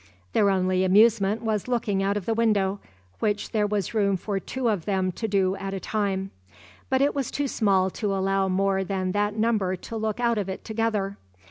Their 0.33 0.49
only 0.49 0.83
amusement 0.83 1.43
was 1.43 1.67
looking 1.67 2.01
out 2.01 2.17
of 2.17 2.25
the 2.25 2.33
window, 2.33 2.79
which 3.19 3.51
there 3.51 3.67
was 3.67 3.93
room 3.93 4.17
for 4.17 4.39
two 4.39 4.67
of 4.67 4.85
them 4.85 5.11
to 5.11 5.27
do 5.27 5.55
at 5.57 5.75
a 5.75 5.79
time; 5.79 6.31
but 6.89 7.03
it 7.03 7.13
was 7.13 7.29
too 7.29 7.47
small 7.47 7.91
to 7.91 8.15
allow 8.15 8.47
more 8.49 8.83
than 8.83 9.11
that 9.11 9.35
number 9.37 9.75
to 9.75 9.95
look 9.97 10.19
out 10.19 10.39
of 10.39 10.49
it 10.49 10.65
together. 10.65 11.17